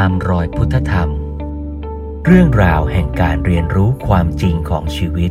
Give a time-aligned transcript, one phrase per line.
[0.00, 1.10] ตามรอยพุทธธรรม
[2.26, 5.30] เรื่องราวแห่งการเรียนรู้ความจริงของชีวิต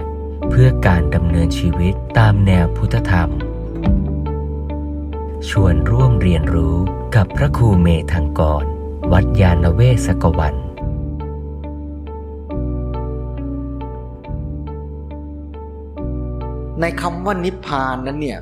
[0.49, 3.29] เพื่อการดำเนินชีวิตตามแนวพุทธธรรม
[5.49, 6.75] ชวนร่วมเรียนรู้
[7.15, 8.63] กับพระครูเมธังกร
[9.11, 10.55] วัดยาณเวศกวัน
[16.79, 18.39] ในคำว่านิพพานนั้นเนี่ย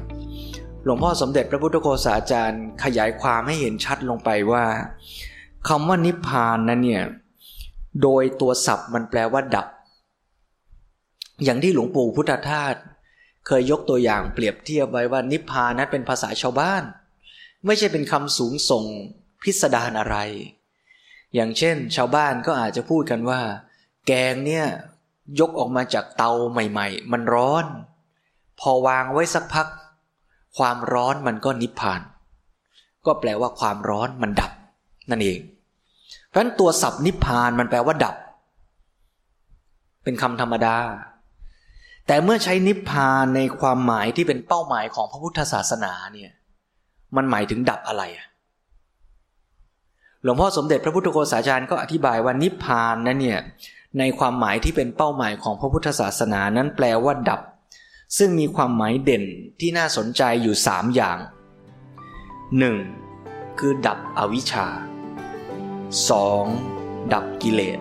[0.84, 4.66] หลวงพ่อสมเด็จพระพุทธโฆษาจารย์ขยายความให้เห็นชัดลงไปว่า
[5.68, 7.04] คำว่านิพพานนั้นเนี่ย
[8.02, 9.68] โดยตัวศัพท์มันแปลว่าดับ
[11.44, 12.76] อย่างที่หลวงปู่พุทธทาส
[13.48, 16.84] เคยยกตัวอย่างเปรียบเทียบไว้ว่านิพพานนั้นเป็นภาษาชาวบ้าน
[17.66, 18.84] ไม่ใช่เป็นคำสูงส่ง
[19.42, 20.18] พิสดารอะไร
[21.34, 23.42] อย่างเช่น ชาวบ้านก็อาจจะพูดกันว่า
[24.08, 24.66] แกงเนี่ย
[25.40, 27.66] ยกออกมาจากเตาใหม่ ๆ มันร้อน
[28.60, 29.68] พอวางไว้สักพัก
[30.58, 32.02] ความร้อนมันก็นิพพาน
[33.06, 34.52] ก็แปลว่าความร้อนมันดับ
[35.10, 35.40] นั่นเอง
[36.28, 38.16] เพราะฉะนั้นตัวศัพท์นิพพานมันแปลว่าดับ
[40.04, 40.78] เป็นคำธรรมดา
[42.08, 46.32] แต่เมื่อใช้นิพพานในความหมายที่เป็นเป้าหมายของพระพุทธศาสนาเนี่ย
[47.16, 48.04] มันหมายถึงดับอะไร
[50.24, 53.40] หลวงพ่อสมเด็จพระพุทธโฆษาจารย์ก็อธิบายว่านิพพานนั้นเนี่ย
[54.00, 57.42] ในความหมายที่เป็นเป้าหมายของพระพุทธศาสนานั้นแปลว่าดับ
[58.18, 59.24] ซึ่งมีความหมายเด่น
[59.60, 61.18] ที่น่าสนใจอยู่สามอย่าง
[62.78, 63.60] 1.
[63.60, 64.68] คือดับอวิชชา
[65.92, 67.14] 2.
[67.14, 67.80] ดับกิเลส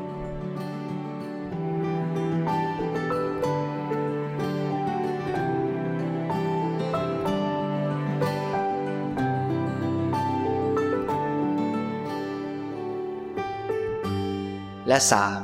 [14.88, 15.40] และสาม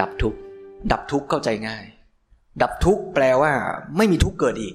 [0.00, 0.40] ดับทุกข์
[0.92, 1.84] ดับทุกข์เข้าใจง่าย
[2.62, 3.52] ดับทุกข์แปลว่า
[3.96, 4.74] ไม่มีทุกข์เกิดอีก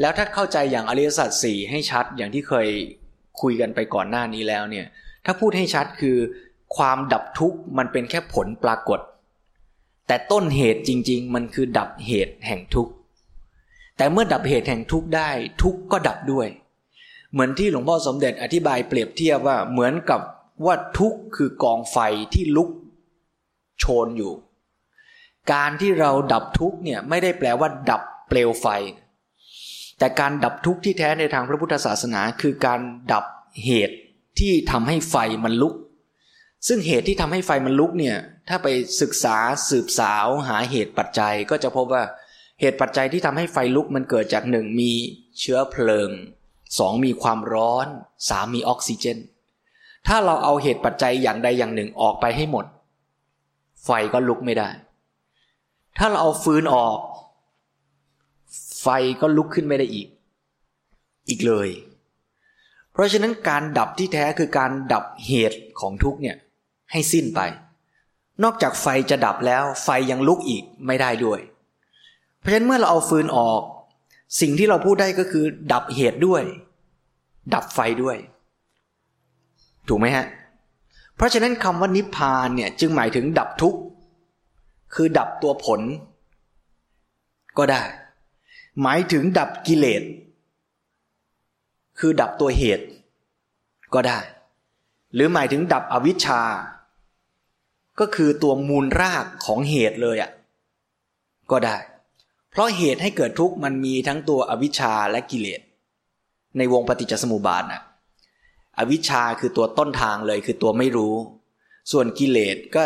[0.00, 2.68] แล้วถ้าเข้าใจอย่างอริยสัจสี่ให้ชัดอย่างที่เคย
[3.40, 4.86] คุยกันไปก่อนหน้านี้แล้วเนี่ย
[5.24, 6.16] ถ้าพูดให้ชัดคือ
[6.76, 9.00] ความดับทุกข์มันเป็นแค่ผลปรากฏ
[10.06, 12.92] แต่ต้นเหตุจริง ๆ มันคือดับเหตุแห่งทุกข์
[13.96, 15.30] แต่เมื่อดับเหตุแห่งทุกข์ได้
[15.62, 16.48] ทุกข์ก็ดับด้วย
[17.32, 20.20] เหมือนที่หลวงพ่อสมเด็จอธิบายเปรียบเทียบว่าเหมือนกับ
[20.64, 21.98] ว่าทุกข์คือกองไฟ
[22.34, 22.70] ที่ลุก
[23.78, 24.32] โชนอยู่
[25.52, 28.66] การที่เราดับทุกข์เนี่ยไม่ได้แปลว่า ดับเปลวไฟ
[29.98, 32.80] แต่การดับทุกข์ที่แท้ในทางพระพุทธศาสนา คือการ
[33.12, 33.24] ดับ
[33.64, 33.96] เหตุ
[34.38, 35.74] ที่ทำให้ไฟมันลุก
[36.66, 38.16] ซึ่งเหตุที่ทำให้ไฟมันลุกเนี่ย
[38.48, 38.68] ถ้าไป
[39.00, 39.36] ศึกษา
[39.68, 42.02] สืบสาวหาเหตุปัจจัยก็จะพบว่า
[42.60, 44.92] เหตุปัจจัยที่ทำให้ไฟลุกมันเกิดจากหนึ่งมี
[45.40, 46.10] เชื้อเพลิง
[46.78, 47.86] สองมีความร้อน
[48.28, 49.18] สามมีออกซิเจน
[50.06, 52.64] ถ้าเราเอาเหตุปัจจัยอย่างใดอย่างหนึ่งออกไปให้หมด
[53.84, 54.68] ไฟก็ลุกไม่ได้
[55.98, 56.98] ถ้าเราเอาฟืนออก
[58.82, 58.86] ไฟ
[59.20, 60.08] ก็ลุกขึ้นไม่ได้อีก
[61.28, 61.68] อีกเลย
[63.00, 66.36] ราะฉะนั้นการดับที่แท้คือการดับเหตุของทุกเนี่ย
[66.92, 67.40] ให้สิ้นไป
[68.42, 71.40] นอกจากไฟจะดับแล้วไฟยังลุกอีกไม่ได้ด้วย
[72.38, 73.62] เพราะฉะนั้นเมื่อเราเอาฟืนออก
[74.40, 76.42] สิ่งที่เราพูดได้ก็คือ ดับเหตุด้วย
[77.54, 78.16] ดับไฟด้วย
[79.88, 80.26] ถูกไหมฮะ
[81.16, 83.80] เพราะฉะนั้นคำว่านิพพานเนี่ยจึงหมายถึงดับทุกข์
[84.94, 85.80] คือดับตัวผล
[87.58, 87.82] ก็ได้
[88.82, 90.02] หมายถึงดับกิเลส
[92.00, 92.86] คือดับตัวเหตุ
[93.94, 94.18] ก็ได้
[95.14, 96.42] หรือหมายถึงดับอวิชชา
[98.00, 100.30] ก็คือตัวมูลรากของเหตุเลยอะ่ะ
[101.50, 101.76] ก็ได้
[102.50, 105.60] เพราะเหตุให้เกิดทุกข์มันมีทั้งตัวอวิชชาและกิเลส
[106.58, 107.82] ในวงปฏิจจสมุปบาทน่ะ
[108.78, 111.14] อวิชชาคือตัวต้นทางเลยคือตัวไม่รู้
[111.92, 112.82] ส่วนกิเลสก็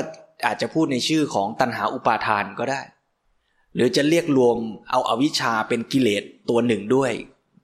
[0.47, 2.81] อาจจะพูดในชื่อของตัณหาอุปาทานก็ได้
[3.75, 4.57] หรือจะเรียกรวม
[4.91, 7.13] เอาอาวิชชาเป็นกิเลสตัวหนึ่งด้วย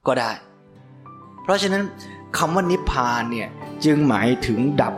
[0.07, 0.31] ก็ได้
[1.43, 1.83] เพราะฉะนั้น
[2.37, 3.49] คำว่านิพพานเนี่ย
[3.85, 4.95] จึงหมายถึงดับ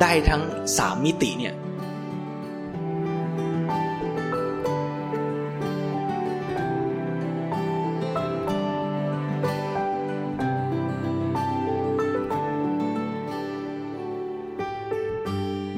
[0.00, 0.42] ได้ทั้ง
[0.76, 1.54] สามมิติเนี่ย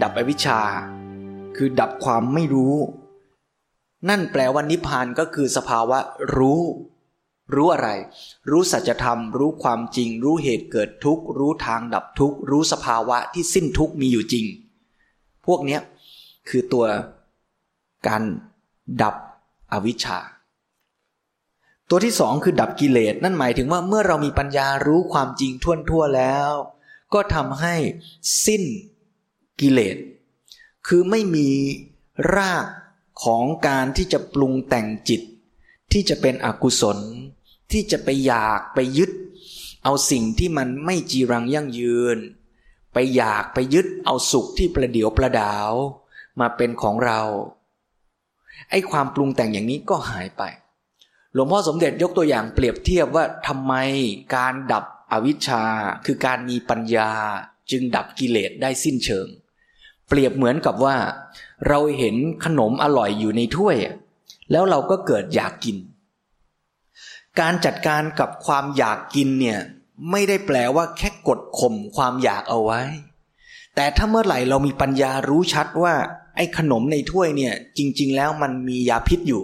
[0.02, 0.60] ดับอวิชชา
[1.56, 2.76] คือดับความไม่รู้
[4.08, 5.98] นั่นแปลว่านิพพานก็คือสภาวะ
[6.36, 6.62] รู้
[7.54, 7.88] รู้อะไร
[8.50, 14.46] รู้สัจธรรม รู้ความจริง รู้เหตุเกิดทุกข์ รู้ทางดับทุกข์ รู้สภาวะที่สิ้นทุกข์มีอยู่จริง
[15.46, 15.80] พวกเนี้ย
[16.48, 16.86] คือตัว
[18.06, 18.22] การ
[19.02, 19.14] ดับ
[19.72, 20.18] อวิชชา
[21.90, 26.50] ตัวที่สองคือดับกิเลส นั่นหมายถึงว่าเมื่อเรามีปัญญารู้ความจริงทั่วทั่วแล้ว
[27.14, 27.74] ก็ทำให้
[28.46, 28.62] สิ้น
[29.60, 29.96] กิเลส
[30.86, 31.48] คือไม่มี
[32.36, 32.66] ราก
[33.24, 35.20] ของการที่จะปรุงแต่งจิต
[35.92, 36.98] ที่จะเป็นอกุศล
[37.72, 39.10] ที่จะไปอยากไปยึด
[39.84, 42.18] เอาสิ่งที่มันไม่จีรังยั่งยืน
[42.92, 45.72] ไปอยากไปยึดเอาสุขที่ประเดียวประดาว
[46.40, 47.20] มาเป็นของเรา
[48.70, 50.42] ไอ้ความปรุงแต่งอย่างนี้ก็หายไป
[51.32, 53.74] หลวงพ่อสมเด็จยกตัวอย่างเปรียบเทียบว่าทำไม
[54.36, 55.62] การดับอวิชชา
[56.06, 57.10] คือการมีปัญญา
[57.70, 59.26] จึงดับกิเลสได้สิ้นเชิง
[60.08, 60.96] เปรียบเหมือนกับว่า
[61.68, 63.76] เราเห็นขนมอร่อยอยู่ในถ้วย
[64.50, 65.76] แล้วเราก็เกิดอยากกิน
[67.40, 69.58] การจัดการกับความอยากกินเนี่ย
[70.10, 72.82] ไม่ได้แปลว่าแค่กดข่มความอยากเอาไว้
[73.74, 75.94] แต่ถ้าเมื่อไหร่เรามีปัญญารู้ชัดว่า
[76.36, 79.42] ไอ้ขนมในถ้วยเนี่ยจริง ๆ แล้วมันมียาพิษอยู่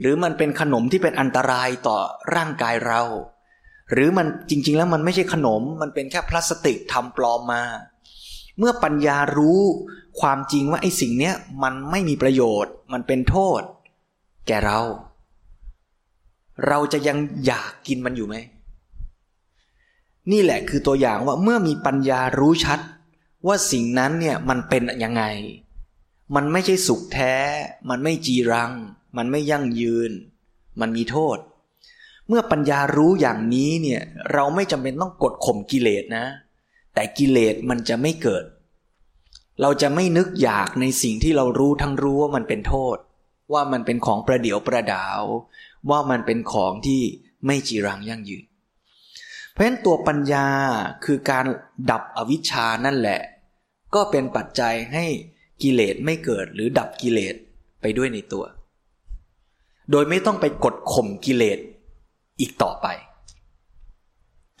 [0.00, 1.98] หรือมันเป็นขนมที่เป็นอันตรายต่อ
[2.34, 3.00] ร่างกายเรา
[3.92, 7.62] หรือมันจริง ๆ แล้วมันไม่ใช่ขนม มันเป็นแค่พลาสติกทำปลอมมา
[8.58, 9.60] เมื่อปัญญารู้
[10.20, 13.60] ความจริงว่าไอ้สิ่งเนี้ยมันไม่มีประโยชน์ มันเป็นโทษ
[14.46, 14.80] แก่เรา
[16.66, 18.36] เราจะยังอยากกินมันอยู่ไหม
[20.30, 22.80] นี่แหละคือตัวอย่างว่าเมื่อมีปัญญารู้ชัด
[23.46, 25.22] ว่าสิ่งนั้นเนี่ยมันเป็นยังไง
[26.34, 27.34] มันไม่ใช่สุขแท้
[27.88, 28.72] มันไม่จีรัง
[29.16, 30.10] มันไม่ยั่งยืน
[30.80, 31.38] มันมีโทษ
[32.28, 34.02] เมื่อปัญญารู้อย่างนี้เนี่ย
[34.32, 36.24] เราไม่จำเป็นต้องกดข่มกิเลสนะ
[36.94, 38.44] แต่กิเลสมันจะไม่เกิด
[39.60, 42.96] เราจะไม่นึกอยากในสิ่งที่เรารู้ทั้งรู้ว่ามันเป็นโทษ
[43.52, 45.22] ว่ามันเป็นของประเดียวประดาว
[45.90, 47.02] ว่ามันเป็นของที่
[47.46, 48.44] ไม่จีรังยั่งยืน
[49.50, 50.46] เพราะฉะนั้นตัวปัญญา
[51.04, 51.46] คือการ
[51.90, 53.20] ดับอวิชชานั่นแหละ
[53.94, 55.06] ก็เป็นปัจจัยให้
[55.62, 57.34] กิเลสไม่เกิดหรือดับกิเลส
[57.80, 58.44] ไปด้วยในตัว
[59.90, 61.58] โดยไม่ต้องไปกดข่มกิเลส
[62.40, 62.86] อีกต่อไป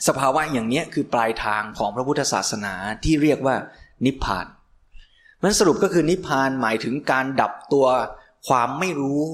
[0.06, 2.74] สภาวะอย่างนี้คือปลายทางของพระพุทธศาสนา
[3.04, 3.56] ที่เรียกว่า
[4.04, 4.46] นิพพาน
[5.42, 7.86] มันสรุปก็คือนิพพานหมายถึงการดับตัว
[8.48, 9.24] ความไม่รู้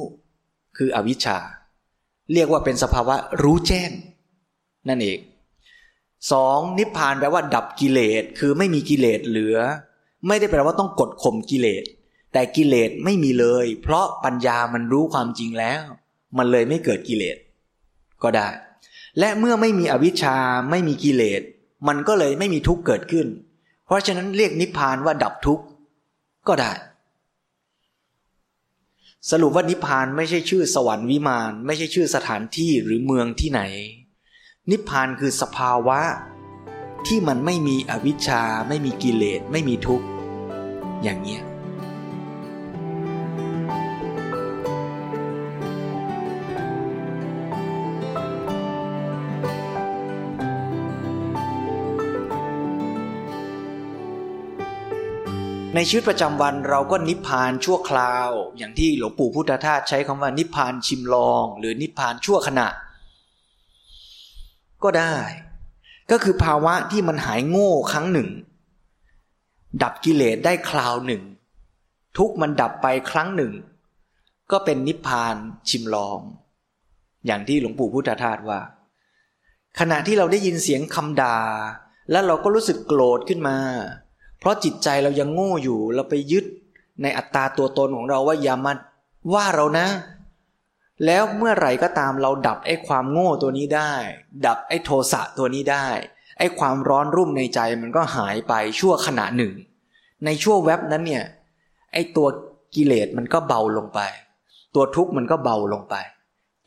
[0.77, 1.39] คืออวิชชา
[2.33, 3.91] เรียกว่าเป็นสภาวะรู้แจ้ง
[4.89, 5.19] นั่นเอง
[6.33, 9.59] สองนิพพานแปลว่า ดับกิเลสคือไม่มีกิเลสเหลือ
[10.27, 11.85] ไม่ได้แปลว่าต้องกดข่มกิเลส
[12.33, 15.83] แต่กิเลสไม่มีเลย เพราะปัญญามันรู้ความจริงแล้ว
[16.39, 17.37] มันเลยไม่เกิดกิเลส
[18.23, 18.49] ก็ได้
[19.19, 20.37] และเมื่อไม่มีอวิชชา
[20.71, 21.43] ไม่มีกิเลส
[21.89, 23.27] มันก็เลยไม่มีทุกข์เกิดขึ้น
[23.87, 25.65] เพราะฉะนั้นเรียกนิพพานว่าดับทุกข์
[26.49, 26.73] ก็ได้
[29.31, 33.63] สรุปว่านิพพานไม่ใช่ชื่อสวรรค์วิมาน ไม่ใช่ชื่อสถานที่หรือเมืองที่ไหน
[34.71, 36.01] นิพพานคือสภาวะ
[37.07, 40.07] ที่มันไม่มีอวิชชา ไม่มีกิเลสไม่มีทุกข์
[41.03, 41.43] อย่างเงี้ย
[55.75, 62.69] ในชีวิตประจำวันเราก็นิพพานชั่วคราว อย่างที่หลวงปู่พุทธทาสใช้คำว่านิพพานชิมลอง หรือนิพพานชั่วขณะ
[64.83, 65.15] ก็ได้
[66.11, 68.29] ก็คือภาวะที่มันหายโง่ครั้งหนึ่ง
[69.83, 71.23] ดับกิเลสได้คราวหนึ่ง
[72.19, 73.53] ทุกมันดับไปครั้งหนึ่ง
[74.53, 75.37] ก็เป็นนิพพาน
[75.69, 76.21] ชิมลอง
[77.27, 78.61] อย่างที่หลวงปู่พุทธทาสว่า
[79.79, 81.39] ขณะที่เราได้ยินเสียงคำด่า
[82.11, 83.57] แล้วเราก็รู้สึกโกรธขึ้นมา
[84.45, 86.45] เพราะจิตใจเรายังโง่อยู่ เราไปยึด
[87.03, 88.73] ในอัตตาตัวตนของเราว่าอย่ามา
[89.33, 89.87] ว่าเรานะ
[91.05, 93.93] แล้วเมื่อไหร่ก็ตามเราดับไอ้ความโง่ตัวนี้ได้
[94.47, 95.87] ดับไอ้โทสะตัวนี้ได้
[96.39, 99.53] ไอ้ความร้อนรุ่มในใจมันก็หายไปชั่วขณะหนึ่ง
[100.25, 101.25] ในชั่วแวบนั้นเนี่ย
[101.93, 102.27] ไอ้ตัว
[102.75, 104.01] กิเลสมันก็เบาลงไป
[104.75, 105.95] ตัวทุกข์มันก็เบาลงไป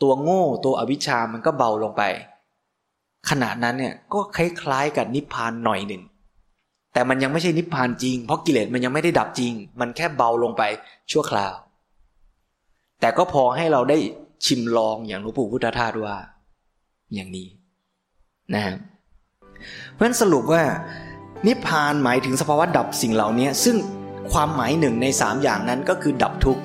[0.02, 2.04] ตัวโง่ตัวอวิชามันก็เบาลงไป
[3.30, 6.04] ขณะนั้นเนี่ยก็คล้ายๆกับนิพพานหน่อยหนึ่ง
[6.98, 10.64] แต่มันยังไม่ใช่นิพพานจริง เพราะกิเลสมันยังไม่ได้ดับจริง มันแค่เบาลงไป
[11.12, 11.54] ชั่วคราว
[13.00, 13.98] แต่ก็พอให้เราได้
[14.46, 16.18] ชิมลองอย่างหลวงปู่พุทธทาสว่า
[17.14, 17.48] อย่างนี้
[18.54, 18.76] นะฮะ
[19.94, 20.64] เพราะฉะนั้นสรุปว่า
[21.48, 23.76] นิพพานหมายถึงสภาวะดับสิ่งเหล่านี้ซึ่ง
[24.32, 26.62] ความหมายหนึ่งในสามอย่างนั้นก็คือดับทุกข์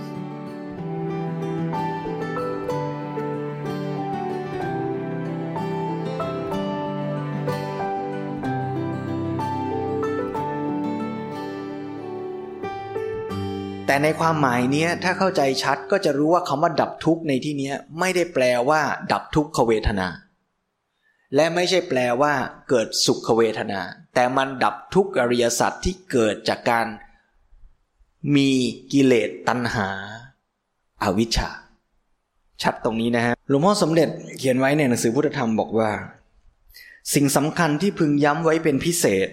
[13.87, 18.81] แต่ในความหมายเนี้ยถ้าเข้าใจชัดก็จะรู้ว่าคำว่าดับทุกข์ในที่นี้ไม่ได้แปลว่า
[19.13, 20.09] ดับทุกขเวทนา
[21.35, 22.33] และไม่ใช่แปลว่า
[22.69, 23.81] เกิดสุขเวทนา
[24.15, 26.87] แต่มันดับทุกอริยสัจที่เกิดจากการ
[28.37, 28.51] มี
[28.93, 29.89] กิเลสตัณหา
[31.03, 31.51] อาวิชชา
[32.63, 34.09] ชัดตรงนี้นะฮะหลวงพ่อสมเด็จ
[34.39, 35.91] เขียนไว้ในหนังสือพุทธธรรมบอกว่า
[37.15, 39.29] สิ่งสำคัญที่พึงย้ำไว้เป็นพิเศษ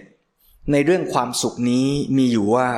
[0.72, 2.68] ในเรื่องความสุขนี้มีอยู่ว่า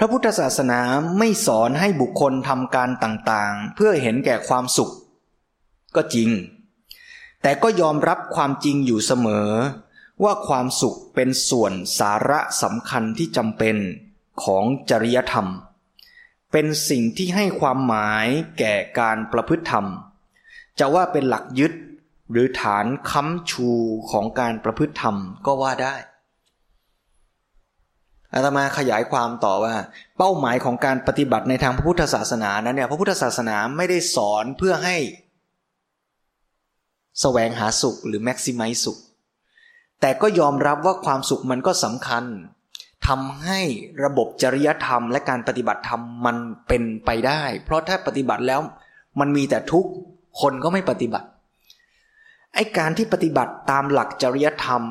[0.00, 0.80] พระพุทธศาสนา
[1.18, 4.92] ไม่สอนให้บุคคลทำการต่างๆ เพื่อเห็นแก่ความสุข
[5.96, 6.30] ก็จริง
[7.42, 9.50] แต่ก็ยอมรับความจริงอยู่เสมอ
[10.24, 13.76] ว่าความสุขเป็นส่วนสาระสำคัญที่จำเป็น
[14.42, 15.46] ของจริยธรรม
[16.52, 18.26] เป็นสิ่งที่ให้ความหมาย
[18.58, 19.86] แก่การประพฤติธรรม
[20.78, 21.72] จะว่าเป็นหลักยึด
[22.30, 23.68] หรือฐานค้ำชู
[24.10, 25.94] ของการประพฤติธรรมก็ว่าได้
[28.34, 29.74] อาตมาขยายความต่อว่า
[30.18, 38.98] เป้าหมายของการปฏิบัติในทางพระพุทธศาสนานั้นเนี่ยพระพุทธศาสนาไม่ได้สอนเพื่อให้สแสวงหาสุขหรือแม็กซิมัยสุข
[40.00, 42.24] แต่ก็ยอมรับว่าความสุขมันก็สำคัญ
[43.06, 43.60] ทำให้
[44.04, 46.36] ระบบจริยธรรมและการปฏิบัติธรรมมัน
[46.68, 48.60] เป็นไปได้ เพราะถ้าปฏิบัติแล้ว
[49.20, 49.90] มันมีแต่ทุกข์
[50.40, 51.28] คนก็ไม่ปฏิบัติ
[52.54, 54.82] ไอการที่ปฏิบัติตามหลักจริยธรรม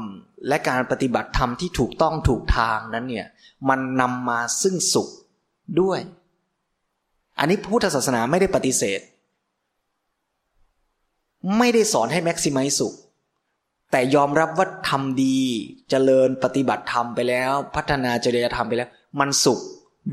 [0.47, 3.27] และการปฏิบัติธรรมที่ถูกต้องถูกทางนั้นเนี่ย
[3.69, 5.07] มันนำมาซึ่งสุข
[5.81, 5.99] ด้วย
[7.39, 9.01] อันนี้พุทธศาสนาไม่ได้ปฏิเสธ
[11.57, 12.93] ไม่ได้สอนให้แม็กซิมัยสุข
[13.91, 15.37] แต่ยอมรับว่าทำดี
[15.89, 18.89] เจริญปฏิบัติธรรมไปแล้ว พัฒนาจริยธรรมไปแล้ว
[19.19, 19.59] มันสุข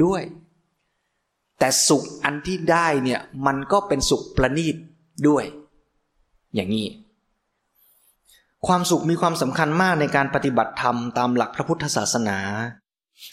[0.04, 0.22] ด้วย
[1.58, 4.76] แต่สุขอันที่ได้เนี่ยมันก็เป็นสุขประณีต
[5.28, 5.44] ด้วย
[6.54, 6.86] อย่างนี้
[8.66, 12.38] ความสุขมีความสำคัญมากในการปฏิบัติธรรมตามหลักพระพุทธศาสนา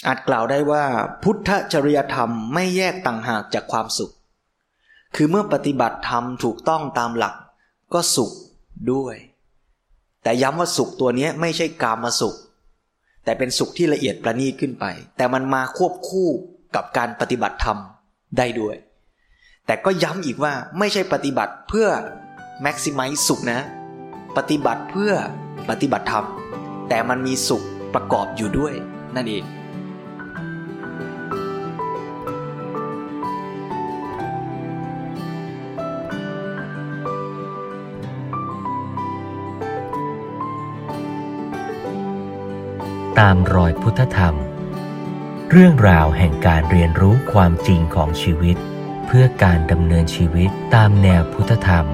[0.08, 0.86] อาจกล่าวได้ว่า
[1.24, 4.14] พุทธจริยธรรมไม่แยกต่างหากจากความสุข
[5.16, 7.36] คือเมื่อปฏิบัติธรรมถูกต้องตามหลัก
[7.94, 8.32] ก็สุข
[8.92, 9.16] ด้วย
[10.24, 12.36] แต่ย้ำว่าสุขตัวนี้ไม่ใช่กามาสุข
[13.24, 14.86] แต่เป็นสุขที่ละเอียดประณีตขึ้นไป
[15.18, 16.30] แต่มันมาควบคู่
[16.76, 17.78] กับการปฏิบัติธรรม
[18.38, 18.76] ได้ด้วย
[19.66, 21.88] แต่ก็ย้ำอีกว่าไม่ใช่ปฏิบัติเพื่อ
[22.62, 23.62] แม็กซิมัยสุขนะ
[24.38, 25.14] ปฏิบัติเพื่อ
[25.70, 26.26] ปฏิบัติธรรม
[26.90, 28.74] แต่มันมีสุขประกอบอยู่ด้วย
[29.16, 29.46] นั่นเอง
[43.20, 44.36] ตามรอยพุทธธรรม
[45.52, 48.58] เรื่องราวแห่งการเรียนรู้ความจริงของชีวิต
[49.08, 51.86] เพื่อการดำเนินชีวิตตามแนวพุทธธรรม